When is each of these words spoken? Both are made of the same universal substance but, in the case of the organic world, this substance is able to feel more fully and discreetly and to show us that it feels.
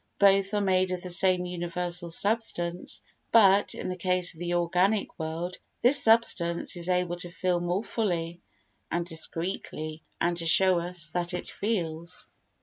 Both 0.17 0.55
are 0.55 0.61
made 0.61 0.91
of 0.91 1.03
the 1.03 1.11
same 1.11 1.45
universal 1.45 2.09
substance 2.09 3.03
but, 3.31 3.75
in 3.75 3.87
the 3.87 3.95
case 3.95 4.33
of 4.33 4.39
the 4.39 4.55
organic 4.55 5.19
world, 5.19 5.57
this 5.83 6.01
substance 6.01 6.75
is 6.75 6.89
able 6.89 7.17
to 7.17 7.29
feel 7.29 7.59
more 7.59 7.83
fully 7.83 8.41
and 8.89 9.05
discreetly 9.05 10.01
and 10.19 10.35
to 10.37 10.47
show 10.47 10.79
us 10.79 11.11
that 11.11 11.35
it 11.35 11.47
feels. 11.47 12.25